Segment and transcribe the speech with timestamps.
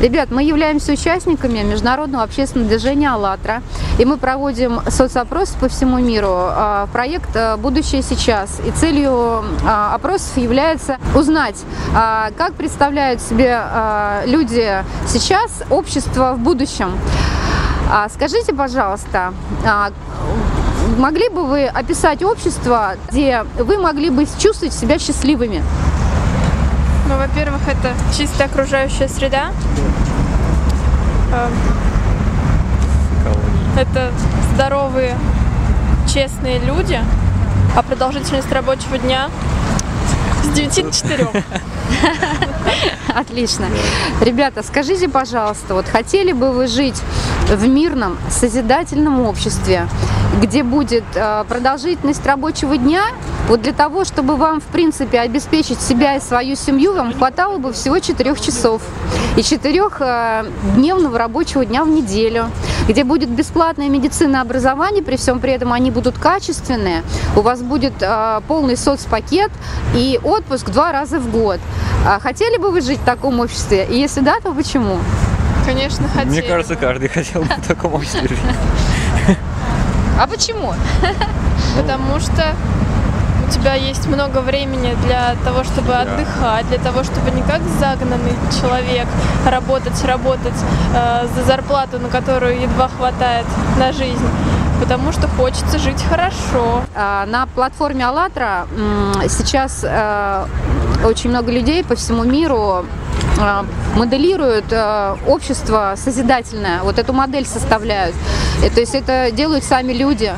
[0.00, 3.62] Ребят, мы являемся участниками международного общественного движения «АЛЛАТРА»,
[3.98, 6.30] и мы проводим соцопрос по всему миру.
[6.32, 8.60] А, Проект а, «Будущее сейчас».
[8.66, 11.56] И целью а, опросов является узнать,
[11.92, 13.62] как представляют себе
[14.24, 16.92] люди сейчас общество в будущем.
[18.14, 19.34] Скажите, пожалуйста,
[20.96, 25.62] могли бы вы описать общество, где вы могли бы чувствовать себя счастливыми?
[27.10, 29.50] Ну, во-первых, это чистая окружающая среда.
[31.32, 31.52] Эм,
[33.76, 34.12] Это
[34.54, 35.16] здоровые,
[36.06, 37.00] честные люди.
[37.76, 39.28] А продолжительность рабочего дня
[40.44, 41.28] с 9 до 4.
[43.14, 43.66] Отлично.
[44.20, 47.02] Ребята, скажите, пожалуйста, вот хотели бы вы жить
[47.50, 49.88] в мирном, созидательном обществе,
[50.40, 53.02] где будет э, продолжительность рабочего дня,
[53.48, 57.72] вот для того, чтобы вам, в принципе, обеспечить себя и свою семью, вам хватало бы
[57.72, 58.82] всего 4 часов
[59.36, 59.82] и 4
[60.76, 62.46] дневного рабочего дня в неделю,
[62.88, 67.02] где будет бесплатная медицина и образование, при всем при этом они будут качественные,
[67.36, 69.50] у вас будет э, полный соцпакет
[69.94, 71.58] и отпуск два раза в год.
[72.06, 73.86] А Хотели бы вы жить в таком обществе?
[73.90, 74.98] И если да, то почему?
[75.64, 76.28] Конечно, хотели.
[76.30, 78.38] Мне кажется, каждый хотел бы в таком обществе жить.
[80.18, 80.74] А почему?
[81.76, 82.54] Потому что
[83.46, 88.32] у тебя есть много времени для того, чтобы отдыхать, для того, чтобы не как загнанный
[88.60, 89.08] человек
[89.46, 90.54] работать, работать
[90.94, 93.46] э, за зарплату, на которую едва хватает
[93.78, 94.28] на жизнь.
[94.80, 96.82] Потому что хочется жить хорошо.
[96.94, 98.66] А, На платформе АЛЛАТРА
[99.28, 100.46] сейчас э,
[101.04, 102.86] очень много людей по всему миру
[103.38, 103.64] э,
[103.94, 108.14] моделируют э, общество созидательное, вот эту модель составляют.
[108.74, 110.32] То есть это делают сами люди.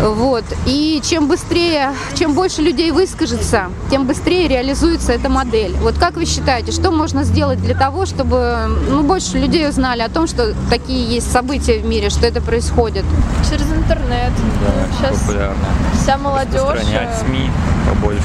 [0.00, 0.44] Вот.
[0.66, 5.72] И чем быстрее, чем больше людей выскажется, тем быстрее реализуется эта модель.
[5.80, 10.08] Вот как вы считаете, что можно сделать для того, чтобы ну, больше людей узнали о
[10.08, 13.04] том, что такие есть события в мире, что это происходит?
[13.48, 14.32] Через интернет.
[14.60, 15.56] Да, Сейчас популярно.
[16.00, 16.54] вся молодежь.
[16.60, 17.50] Распространять э, СМИ
[17.88, 18.22] побольше.